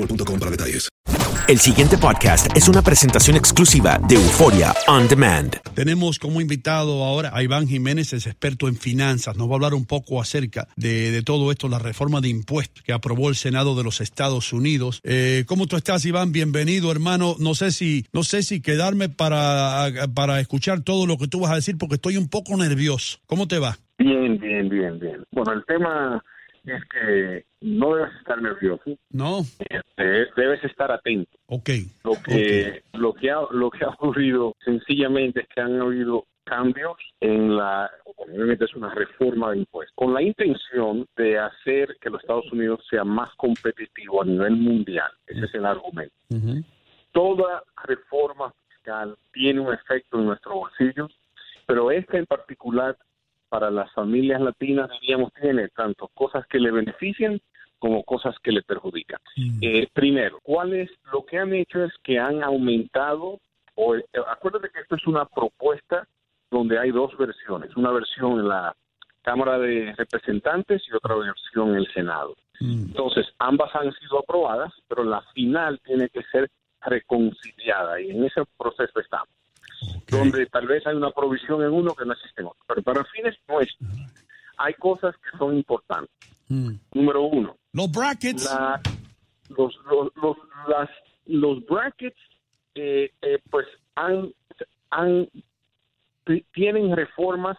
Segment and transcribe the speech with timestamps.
[0.00, 0.88] boostmobile.com para detalles.
[1.48, 5.56] El siguiente podcast es una presentación exclusiva de Euforia On Demand.
[5.74, 9.36] Tenemos como invitado ahora a Iván Jiménez, es experto en finanzas.
[9.36, 12.84] Nos va a hablar un poco acerca de, de todo esto, la reforma de impuestos
[12.84, 15.00] que aprobó el Senado de los Estados Unidos.
[15.02, 16.30] Eh, ¿Cómo tú estás, Iván?
[16.30, 17.34] Bienvenido, hermano.
[17.40, 21.50] No sé si, no sé si quedarme para, para escuchar todo lo que tú vas
[21.50, 23.18] a decir porque estoy un poco nervioso.
[23.26, 23.76] ¿Cómo te va?
[23.98, 25.24] Bien, bien, bien, bien.
[25.32, 26.22] Bueno, el tema
[26.64, 28.96] es que no debes estar nervioso.
[29.10, 29.40] No.
[29.40, 31.36] Este, debes estar atento.
[31.46, 31.70] Ok.
[32.04, 36.96] Lo que, lo que, ha, lo que ha ocurrido sencillamente es que han habido cambios
[37.20, 42.20] en la, obviamente es una reforma de impuestos, con la intención de hacer que los
[42.20, 45.10] Estados Unidos sea más competitivo a nivel mundial.
[45.26, 46.14] Ese es el argumento.
[47.12, 51.12] Toda reforma fiscal tiene un efecto en nuestros bolsillos,
[51.66, 52.96] pero esta en particular
[53.50, 57.38] para las familias latinas, diríamos, tiene tanto cosas que le benefician
[57.78, 59.20] como cosas que le perjudican.
[59.60, 61.84] Eh, primero, ¿cuál es lo que han hecho?
[61.84, 63.40] Es que han aumentado,
[63.74, 66.06] o, eh, acuérdate que esto es una propuesta
[66.50, 68.74] donde hay dos versiones, una versión en la
[69.22, 72.36] Cámara de Representantes y otra versión en el Senado.
[72.60, 76.50] Entonces, ambas han sido aprobadas, pero la final tiene que ser
[76.82, 79.28] reconciliada y en ese proceso estamos
[80.10, 82.60] donde tal vez hay una provisión en uno que no existe en otro.
[82.66, 83.90] Pero para fines nuestros,
[84.58, 86.14] hay cosas que son importantes.
[86.92, 87.56] Número uno.
[87.72, 88.44] Los brackets.
[88.44, 88.80] la-
[89.56, 90.36] los, los, los,
[90.68, 90.90] las-
[91.26, 92.18] los brackets,
[92.74, 94.32] eh, eh, pues, han,
[94.90, 95.28] han,
[96.24, 97.56] ti- tienen reformas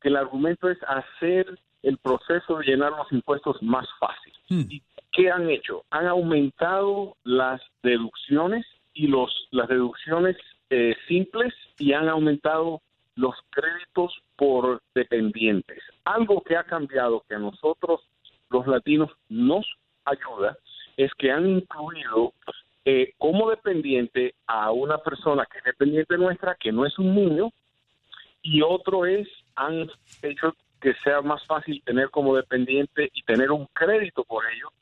[0.00, 1.46] que el argumento es hacer
[1.82, 4.32] el proceso de llenar los impuestos más fácil.
[4.70, 5.84] ¿Y qué han hecho?
[5.90, 10.36] Han aumentado las deducciones y los las deducciones
[10.74, 12.80] eh, simples y han aumentado
[13.16, 15.82] los créditos por dependientes.
[16.02, 18.00] Algo que ha cambiado que a nosotros
[18.48, 19.66] los latinos nos
[20.06, 20.56] ayuda
[20.96, 22.32] es que han incluido
[22.86, 27.50] eh, como dependiente a una persona que es dependiente nuestra, que no es un niño,
[28.40, 29.90] y otro es, han
[30.22, 34.72] hecho que sea más fácil tener como dependiente y tener un crédito por ello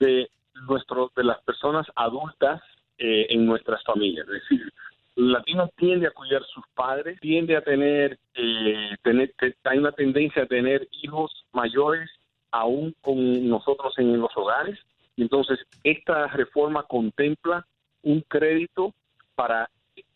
[0.00, 0.28] de
[0.66, 2.60] nuestro, de las personas adultas
[2.98, 4.26] eh, en nuestras familias.
[4.26, 4.72] Es decir,
[5.18, 9.78] el latino tiende a cuidar a sus padres, tiende a tener, eh, tener te- hay
[9.78, 12.08] una tendencia a tener hijos mayores
[12.52, 14.78] aún con nosotros en los hogares.
[15.16, 17.66] Entonces, esta reforma contempla
[18.04, 18.94] un crédito
[19.34, 19.68] para,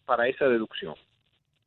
[0.05, 0.95] para esa deducción.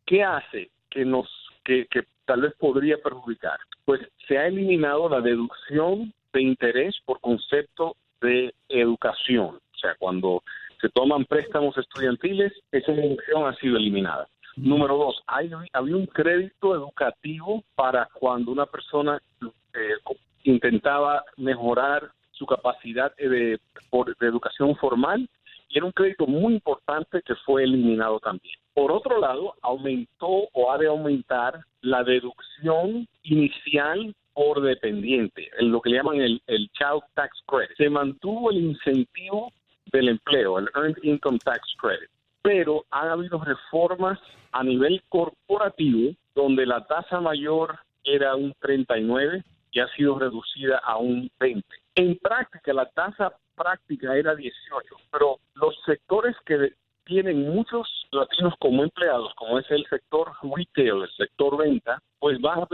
[0.05, 1.27] ¿Qué hace que nos
[1.65, 3.59] que, que tal vez podría perjudicar?
[3.83, 9.59] Pues se ha eliminado la deducción de interés por concepto de educación.
[9.73, 10.41] O sea, cuando
[10.85, 14.27] se toman préstamos estudiantiles, esa deducción ha sido eliminada.
[14.55, 19.95] Número dos, hay, había un crédito educativo para cuando una persona eh,
[20.43, 23.59] intentaba mejorar su capacidad de,
[23.89, 25.27] por- de educación formal
[25.69, 28.55] y era un crédito muy importante que fue eliminado también.
[28.75, 35.81] Por otro lado, aumentó o ha de aumentar la deducción inicial por dependiente, en lo
[35.81, 37.75] que le llaman el, el Child Tax Credit.
[37.77, 39.51] Se mantuvo el incentivo
[39.91, 42.09] del empleo, el Earned Income Tax Credit,
[42.41, 44.19] pero han habido reformas
[44.51, 50.97] a nivel corporativo donde la tasa mayor era un 39 y ha sido reducida a
[50.97, 51.67] un 20.
[51.95, 56.73] En práctica, la tasa práctica era 18, pero los sectores que
[57.05, 62.59] tienen muchos latinos como empleados, como es el sector retail, el sector venta, pues van
[62.59, 62.67] a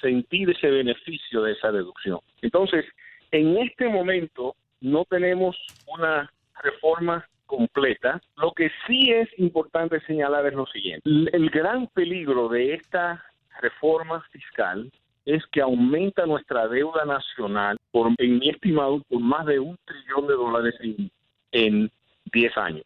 [0.00, 2.18] sentir ese beneficio de esa deducción.
[2.42, 2.84] Entonces,
[3.30, 5.56] en este momento no tenemos
[5.86, 6.30] una
[6.64, 8.20] reforma completa.
[8.36, 11.02] Lo que sí es importante señalar es lo siguiente.
[11.08, 13.24] El- gran peligro de esta
[13.60, 14.90] reforma fiscal
[15.24, 20.26] es que aumenta nuestra deuda nacional, por, en mi estimado, por más de un trillón
[20.26, 21.10] de dólares en,
[21.52, 21.90] en
[22.32, 22.84] 10 años.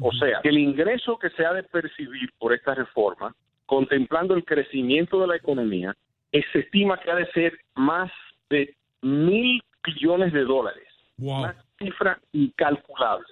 [0.00, 3.34] O sea, que el ingreso que se ha de percibir por esta reforma,
[3.66, 5.94] contemplando el crecimiento de la economía,
[6.32, 8.10] eh, se estima que ha de ser más
[8.50, 10.85] de mil billones de dólares.
[11.18, 11.40] Wow.
[11.40, 13.26] Una cifra incalculable.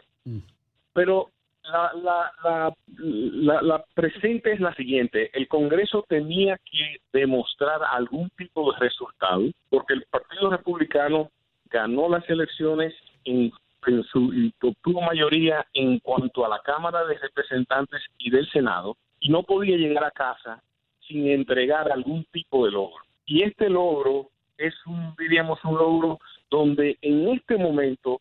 [0.93, 1.31] Pero
[1.65, 5.31] la, la, la, la, la presente es la siguiente.
[5.33, 11.31] El Congreso tenía que demostrar algún tipo de resultado porque el Partido Republicano
[11.71, 12.95] ganó las elecciones
[13.25, 13.51] en,
[13.87, 18.97] en su, y obtuvo mayoría en cuanto a la Cámara de Representantes y del Senado
[19.21, 20.63] y no podía llegar a casa
[21.07, 23.03] sin entregar algún tipo de logro.
[23.27, 24.29] Y este logro
[24.59, 26.19] es un, diríamos, un logro
[26.51, 28.21] donde en este momento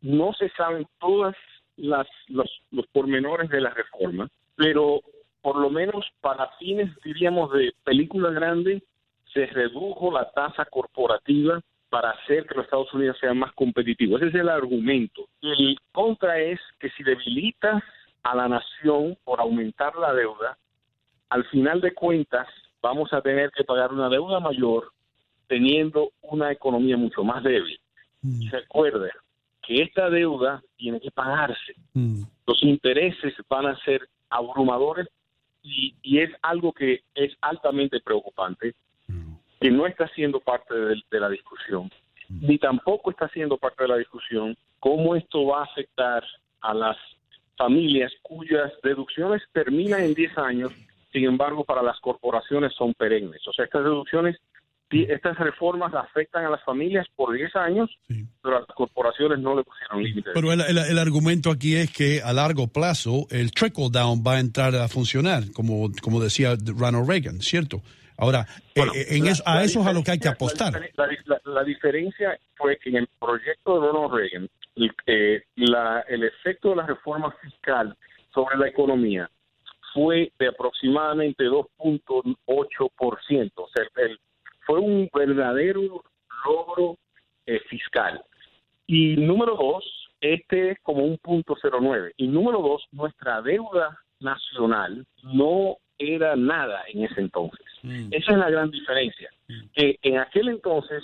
[0.00, 1.34] no se saben todas
[1.76, 5.00] las los, los pormenores de la reforma, pero
[5.42, 8.82] por lo menos para fines, diríamos, de película grande,
[9.32, 11.60] se redujo la tasa corporativa
[11.90, 14.20] para hacer que los Estados Unidos sean más competitivos.
[14.20, 15.28] Ese es el argumento.
[15.42, 17.82] El contra es que si debilitas
[18.22, 20.56] a la nación por aumentar la deuda,
[21.28, 22.48] al final de cuentas
[22.80, 24.92] vamos a tener que pagar una deuda mayor
[25.54, 27.78] teniendo una economía mucho más débil.
[28.24, 29.10] Y recuerde
[29.62, 31.74] que esta deuda tiene que pagarse.
[32.44, 35.06] Los intereses van a ser abrumadores
[35.62, 38.74] y, y es algo que es altamente preocupante,
[39.60, 41.88] que no está siendo parte de, de la discusión,
[42.28, 46.24] ni tampoco está siendo parte de la discusión cómo esto va a afectar
[46.62, 46.96] a las
[47.56, 50.72] familias cuyas deducciones terminan en 10 años,
[51.12, 53.46] sin embargo para las corporaciones son perennes.
[53.46, 54.36] O sea, estas deducciones,
[55.02, 57.90] estas reformas afectan a las familias por 10 años,
[58.42, 60.32] pero a las corporaciones no le pusieron límites.
[60.34, 64.34] Pero el, el- el argumento aquí es que a largo plazo el trickle down va
[64.34, 67.82] a entrar a funcionar, como, como decía Ronald Reagan, ¿cierto?
[68.16, 68.46] Ahora,
[68.76, 70.72] eh, eh, en La- eso, a eso es a lo que hay que apostar.
[71.26, 76.22] La, la- diferencia fue que en el proyecto de Ronald Reagan, el, eh, la- el
[76.22, 77.96] efecto de la reforma fiscal
[78.32, 79.28] sobre la economía
[79.92, 81.44] fue de aproximadamente
[82.46, 83.62] 2.8%.
[83.62, 84.18] O sea, el-
[84.66, 86.02] fue un verdadero
[86.46, 86.96] logro
[87.46, 88.22] eh, fiscal.
[88.86, 89.84] Y número dos,
[90.20, 92.12] este es como un punto 09.
[92.16, 97.64] Y número dos, nuestra deuda nacional no era nada en ese entonces.
[98.10, 99.30] Esa es la gran diferencia.
[99.74, 101.02] Que en aquel entonces,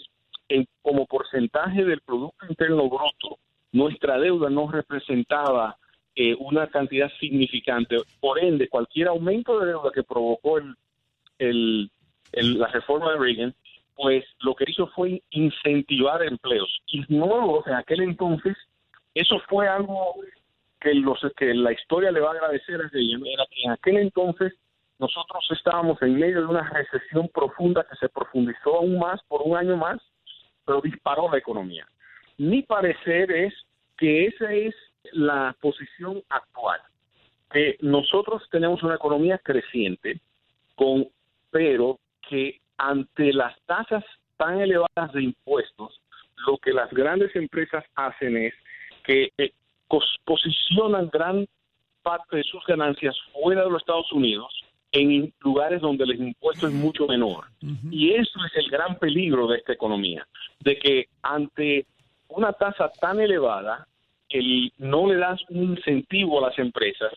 [0.48, 3.38] en- como porcentaje del Producto Interno Bruto,
[3.72, 5.76] nuestra deuda no representaba
[6.16, 7.96] eh, una cantidad significante.
[8.20, 10.74] Por ende, cualquier aumento de deuda que provocó el,
[11.38, 11.90] el-
[12.32, 13.54] el- la reforma de Reagan,
[13.96, 16.80] pues lo que hizo fue incentivar empleos.
[16.86, 18.56] Y nuevo, en aquel entonces,
[19.14, 20.14] eso fue algo
[20.80, 23.96] que, los, que la historia le va a agradecer a Reagan, era que en aquel
[23.98, 24.54] entonces
[24.98, 29.56] nosotros estábamos en medio de una recesión profunda que se profundizó aún más por un
[29.56, 29.98] año más,
[30.64, 31.86] pero disparó la economía.
[32.36, 33.54] Mi parecer es
[33.96, 34.74] que esa es
[35.12, 36.80] la posición actual,
[37.50, 40.20] que nosotros tenemos una economía creciente,
[40.74, 41.08] con,
[41.50, 44.04] pero que ante las tasas
[44.36, 46.00] tan elevadas de impuestos,
[46.46, 48.54] lo que las grandes empresas hacen es
[49.04, 49.52] que eh,
[50.24, 51.46] posicionan gran
[52.02, 54.48] parte de sus ganancias fuera de los Estados Unidos
[54.92, 57.44] en lugares donde el impuesto es mucho menor.
[57.92, 60.26] Y eso es el gran peligro de esta economía,
[60.60, 61.86] de que ante
[62.28, 63.86] una tasa tan elevada,
[64.30, 67.12] el, no le das un incentivo a las empresas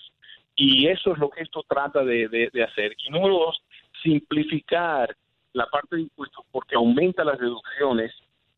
[0.56, 2.96] y eso es lo que esto trata de, de- de hacer.
[3.08, 3.63] Y número dos,
[4.04, 5.16] simplificar
[5.54, 8.12] la parte de impuestos porque aumenta las deducciones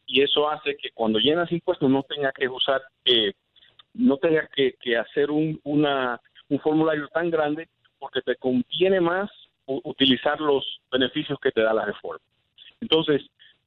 [0.07, 3.33] y eso hace que cuando llenas impuestos no tenga que usar, eh,
[3.93, 7.67] no tenga que, que hacer un, una, un formulario tan grande
[7.99, 9.29] porque te conviene más
[9.67, 12.23] utilizar los beneficios que te da la reforma.
[12.79, 13.23] Entonces,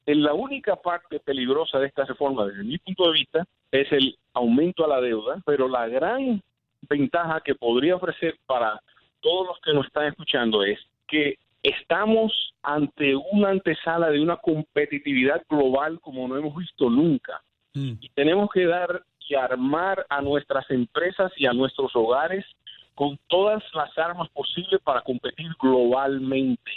[0.06, 4.84] la única parte peligrosa de esta reforma, desde mi punto de vista, es el aumento
[4.84, 6.42] a la deuda, pero la gran
[6.88, 8.80] ventaja que podría ofrecer para
[9.20, 15.42] todos los que nos están escuchando es que estamos ante una antesala de una competitividad
[15.48, 17.42] global como no hemos visto nunca.
[17.74, 22.44] Y tenemos que dar y armar a nuestras empresas y a nuestros hogares
[22.94, 26.72] con todas las armas posibles para competir globalmente.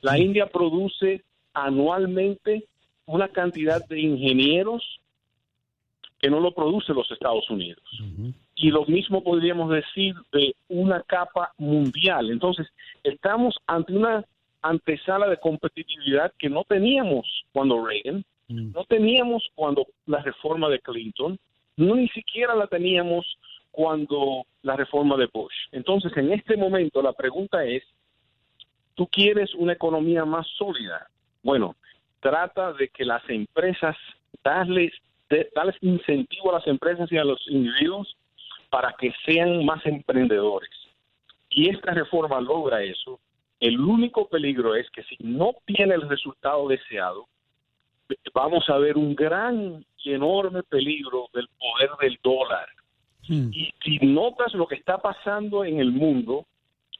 [0.00, 1.22] La India produce
[1.52, 2.64] anualmente
[3.06, 5.00] una cantidad de ingenieros
[6.26, 7.84] que no lo produce los Estados Unidos.
[8.56, 12.32] Y lo mismo podríamos decir de una capa mundial.
[12.32, 12.66] Entonces,
[13.04, 14.24] estamos ante una
[14.60, 21.38] antesala de competitividad que no teníamos cuando Reagan, no teníamos cuando la reforma de Clinton,
[21.76, 23.24] no ni siquiera la teníamos
[23.70, 25.54] cuando la reforma de Bush.
[25.70, 27.84] Entonces, en este momento la pregunta es,
[28.96, 31.06] ¿tú quieres una economía más sólida?
[31.44, 31.76] Bueno,
[32.18, 33.96] trata de que las empresas,
[34.42, 34.92] darles,
[35.54, 38.16] darles incentivo a las empresas y a los individuos
[38.70, 40.70] para que sean más emprendedores.
[41.50, 43.20] Y esta reforma logra eso.
[43.60, 47.26] El único peligro es que si no tiene el resultado deseado,
[48.34, 52.68] vamos a ver un gran y enorme peligro del poder del dólar.
[53.28, 56.46] Y si notas lo que está pasando en el mundo,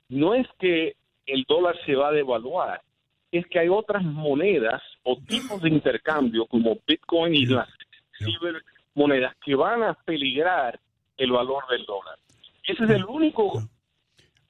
[0.08, 2.80] no es que el dólar se va a devaluar,
[3.30, 7.68] es que hay otras monedas o tipos de intercambio como Bitcoin y las
[8.18, 10.78] cibermonedas que van a peligrar
[11.16, 12.18] el valor del dólar.
[12.64, 13.62] Ese es el único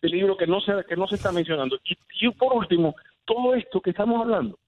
[0.00, 1.78] peligro que no se, que no se está mencionando.
[1.84, 2.94] Y, y por último,
[3.24, 4.58] todo esto que estamos hablando,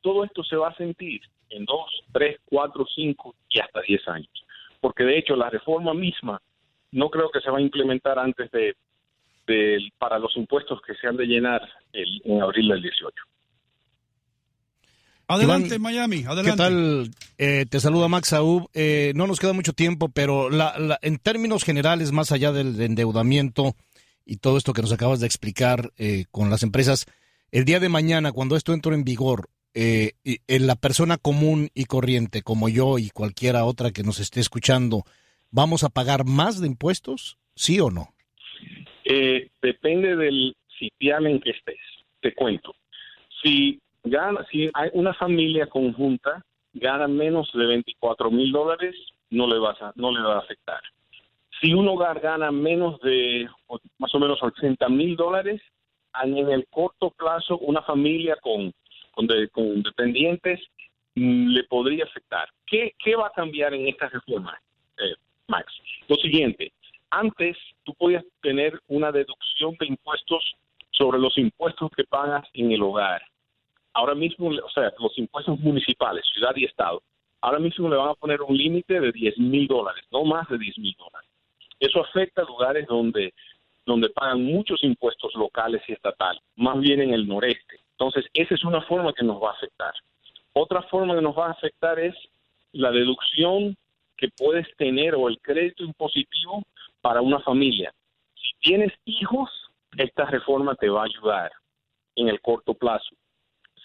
[0.00, 4.44] todo esto se va a sentir en dos, tres, cuatro, cinco y hasta diez años.
[4.80, 6.40] Porque de hecho la reforma misma
[6.92, 8.76] no creo que se va a implementar antes de,
[9.98, 13.14] para los impuestos que se han de llenar el, en abril del 18.
[15.34, 16.50] Adelante, Miami, adelante.
[16.50, 17.10] ¿Qué tal?
[17.38, 18.66] Eh, te saluda Max Saúl.
[18.74, 23.74] Eh, no nos queda mucho tiempo, pero la, en términos generales, más allá del endeudamiento
[24.24, 27.06] y todo esto que nos acabas de explicar eh, con las empresas,
[27.50, 31.84] el día de mañana, cuando esto entre en vigor, eh, en la persona común y
[31.84, 35.04] corriente, como yo y cualquiera otra que nos esté escuchando,
[35.50, 37.38] ¿vamos a pagar más de impuestos?
[37.54, 38.10] ¿Sí o no?
[39.62, 41.78] depende del sitial en que estés.
[42.20, 42.74] Te cuento.
[43.42, 46.44] Si gana, si hay una familia conjunta
[46.74, 48.94] gana menos de 24 mil dólares,
[49.30, 50.80] no le vas a, no le va a afectar.
[51.60, 53.48] Si un hogar gana menos de
[53.98, 55.62] más o menos 80 mil dólares,
[56.22, 58.72] en el corto plazo una familia con,
[59.12, 59.26] con,
[59.82, 60.60] dependientes
[61.14, 62.48] mm, le podría afectar.
[62.66, 64.58] ¿Qué, ¿Qué, va a cambiar en esta reforma,
[64.98, 65.14] eh,
[65.48, 65.72] Max?
[66.08, 66.72] Lo siguiente,
[67.10, 70.56] antes tú podías tener una deducción de impuestos
[70.90, 73.22] sobre los impuestos que pagas en el hogar
[73.94, 77.02] ahora mismo, o sea, los impuestos municipales, ciudad y estado,
[77.40, 80.58] ahora mismo le van a poner un límite de 10 mil dólares, no más de
[80.58, 81.30] 10 mil dólares.
[81.78, 83.32] Eso afecta a lugares donde,
[83.86, 87.80] donde pagan muchos impuestos locales y estatales, más bien en el noreste.
[87.92, 89.94] Entonces, esa es una forma que nos va a afectar.
[90.52, 92.14] Otra forma que nos va a afectar es
[92.72, 93.76] la deducción
[94.16, 96.62] que puedes tener o el crédito impositivo
[97.00, 97.92] para una familia.
[98.34, 99.50] Si tienes hijos,
[99.96, 101.52] esta reforma te va a ayudar
[102.16, 103.14] en el corto plazo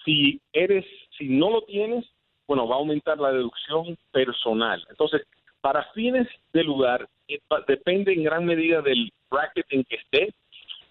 [0.09, 0.85] si eres,
[1.17, 2.03] si no lo tienes,
[2.47, 4.83] bueno, va a aumentar la deducción personal.
[4.89, 5.21] Entonces,
[5.61, 10.33] para fines del lugar, eh, depende en gran medida del bracket en que esté,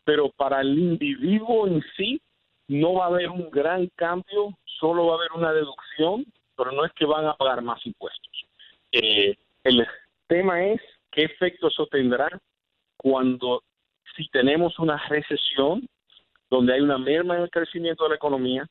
[0.05, 2.21] pero para el individuo en sí
[2.69, 6.25] no va a haber un gran cambio, solo va a haber una deducción,
[6.57, 8.45] pero no es que van a pagar más impuestos.
[8.93, 9.35] Eh,
[9.65, 9.85] el
[10.29, 12.29] tema es qué efecto eso tendrá
[12.97, 13.65] cuando
[14.17, 15.89] si tenemos una recesión
[16.51, 18.69] donde hay una merma en el crecimiento de la economía,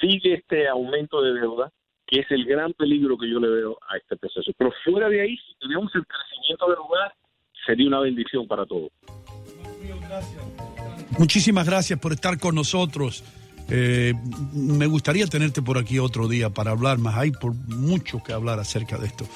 [0.00, 1.70] sigue este aumento de deuda,
[2.06, 4.50] que es el gran peligro que yo le veo a este proceso.
[4.56, 7.14] Pero fuera de ahí, si tenemos el crecimiento del lugar,
[7.66, 8.90] sería una bendición para todos.
[11.18, 13.22] Muchísimas gracias por estar con nosotros.
[13.68, 14.14] Eh,
[14.52, 17.16] me gustaría tenerte por aquí otro día para hablar más.
[17.16, 19.26] Hay por mucho que hablar acerca de esto.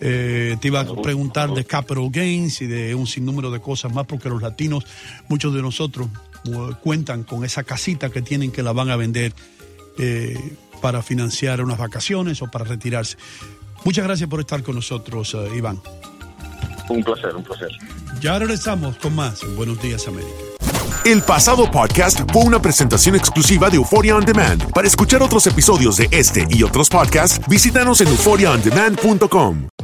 [0.00, 4.06] Eh, te iba a preguntar de capital gains y de un sinnúmero de cosas más,
[4.06, 4.84] porque los latinos,
[5.28, 6.08] muchos de nosotros,
[6.82, 9.32] cuentan con esa casita que tienen que la van a vender
[9.98, 13.16] eh, para financiar unas vacaciones o para retirarse.
[13.84, 15.80] Muchas gracias por estar con nosotros, eh, Iván.
[16.88, 17.70] Un placer, un placer.
[18.20, 20.32] Ya regresamos con más Buenos Días, América.
[21.04, 24.70] El pasado podcast fue una presentación exclusiva de Euphoria On Demand.
[24.72, 29.73] Para escuchar otros episodios de este y otros podcasts, visítanos en euphoriaondemand.com.